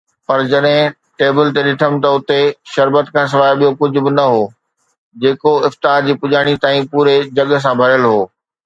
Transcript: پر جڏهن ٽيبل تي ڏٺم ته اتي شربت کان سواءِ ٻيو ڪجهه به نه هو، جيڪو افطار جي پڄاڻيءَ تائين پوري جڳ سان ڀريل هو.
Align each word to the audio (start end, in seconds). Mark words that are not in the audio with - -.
پر 0.27 0.39
جڏهن 0.51 0.93
ٽيبل 1.19 1.45
تي 1.57 1.61
ڏٺم 1.67 1.93
ته 2.03 2.09
اتي 2.15 2.41
شربت 2.73 3.07
کان 3.13 3.25
سواءِ 3.33 3.53
ٻيو 3.59 3.69
ڪجهه 3.81 4.01
به 4.05 4.11
نه 4.17 4.25
هو، 4.31 4.41
جيڪو 5.21 5.51
افطار 5.69 5.99
جي 6.07 6.13
پڄاڻيءَ 6.21 6.61
تائين 6.63 6.81
پوري 6.91 7.15
جڳ 7.37 7.47
سان 7.63 7.73
ڀريل 7.81 8.03
هو. 8.11 8.19